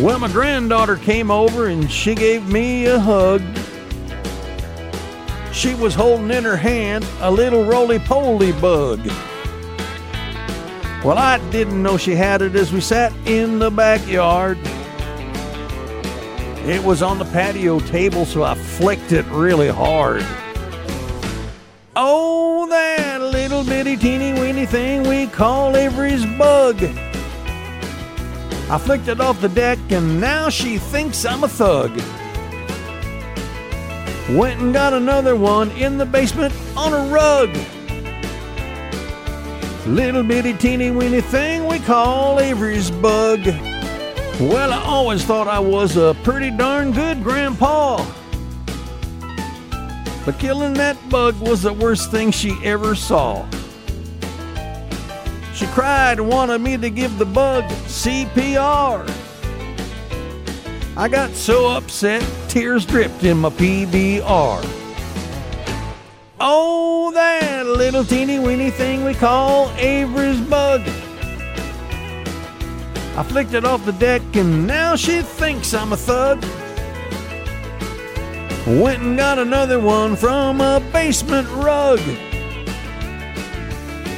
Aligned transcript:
Well, 0.00 0.20
my 0.20 0.30
granddaughter 0.30 0.96
came 0.96 1.28
over 1.28 1.66
and 1.66 1.90
she 1.90 2.14
gave 2.14 2.46
me 2.48 2.86
a 2.86 3.00
hug. 3.00 3.42
She 5.52 5.74
was 5.74 5.92
holding 5.92 6.30
in 6.30 6.44
her 6.44 6.56
hand 6.56 7.04
a 7.18 7.28
little 7.28 7.64
roly 7.64 7.98
poly 7.98 8.52
bug. 8.52 9.04
Well, 11.04 11.18
I 11.18 11.38
didn't 11.50 11.82
know 11.82 11.96
she 11.96 12.14
had 12.14 12.42
it 12.42 12.54
as 12.54 12.72
we 12.72 12.80
sat 12.80 13.12
in 13.26 13.58
the 13.58 13.72
backyard. 13.72 14.56
It 16.64 16.84
was 16.84 17.02
on 17.02 17.18
the 17.18 17.24
patio 17.24 17.80
table, 17.80 18.24
so 18.24 18.44
I 18.44 18.54
flicked 18.54 19.10
it 19.10 19.26
really 19.26 19.68
hard. 19.68 20.24
Oh, 21.96 22.68
that 22.68 23.20
little 23.20 23.64
bitty 23.64 23.96
teeny 23.96 24.32
weeny 24.32 24.64
thing 24.64 25.08
we 25.08 25.26
call 25.26 25.76
Avery's 25.76 26.24
bug. 26.24 26.76
I 28.70 28.76
flicked 28.76 29.08
it 29.08 29.18
off 29.18 29.40
the 29.40 29.48
deck, 29.48 29.78
and 29.88 30.20
now 30.20 30.50
she 30.50 30.76
thinks 30.76 31.24
I'm 31.24 31.42
a 31.42 31.48
thug. 31.48 31.90
Went 34.36 34.60
and 34.60 34.74
got 34.74 34.92
another 34.92 35.36
one 35.36 35.70
in 35.70 35.96
the 35.96 36.04
basement 36.04 36.52
on 36.76 36.92
a 36.92 37.10
rug. 37.10 37.48
Little 39.86 40.22
bitty 40.22 40.52
teeny 40.52 40.90
weeny 40.90 41.22
thing 41.22 41.66
we 41.66 41.78
call 41.78 42.40
Avery's 42.40 42.90
bug. 42.90 43.40
Well, 44.38 44.70
I 44.70 44.82
always 44.84 45.24
thought 45.24 45.48
I 45.48 45.58
was 45.58 45.96
a 45.96 46.14
pretty 46.22 46.50
darn 46.50 46.92
good 46.92 47.22
grandpa. 47.22 48.04
But 50.26 50.38
killing 50.38 50.74
that 50.74 50.98
bug 51.08 51.40
was 51.40 51.62
the 51.62 51.72
worst 51.72 52.10
thing 52.10 52.32
she 52.32 52.54
ever 52.62 52.94
saw. 52.94 53.48
She 55.58 55.66
cried 55.66 56.20
and 56.20 56.28
wanted 56.28 56.60
me 56.60 56.76
to 56.76 56.88
give 56.88 57.18
the 57.18 57.24
bug 57.24 57.64
CPR. 57.64 59.10
I 60.96 61.08
got 61.08 61.32
so 61.32 61.66
upset, 61.76 62.24
tears 62.46 62.86
dripped 62.86 63.24
in 63.24 63.38
my 63.38 63.48
PBR. 63.48 64.64
Oh, 66.38 67.10
that 67.12 67.66
little 67.66 68.04
teeny 68.04 68.38
weeny 68.38 68.70
thing 68.70 69.02
we 69.02 69.14
call 69.14 69.72
Avery's 69.72 70.40
bug. 70.42 70.82
I 73.16 73.24
flicked 73.24 73.54
it 73.54 73.64
off 73.64 73.84
the 73.84 73.94
deck 73.94 74.22
and 74.34 74.64
now 74.64 74.94
she 74.94 75.22
thinks 75.22 75.74
I'm 75.74 75.92
a 75.92 75.96
thug. 75.96 76.40
Went 78.64 79.02
and 79.02 79.16
got 79.16 79.40
another 79.40 79.80
one 79.80 80.14
from 80.14 80.60
a 80.60 80.78
basement 80.92 81.48
rug. 81.48 81.98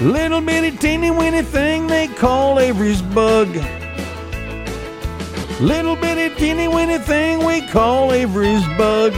Little 0.00 0.40
bitty 0.40 0.76
teeny 0.76 1.12
weeny 1.12 1.42
thing 1.42 1.86
they 1.86 2.08
call 2.08 2.58
Avery's 2.58 3.00
bug. 3.00 3.48
Little 5.60 5.94
bitty 5.94 6.34
teeny 6.34 6.66
weeny 6.66 6.98
thing 6.98 7.44
we 7.44 7.64
call 7.68 8.12
Avery's 8.12 8.66
bug. 8.76 9.12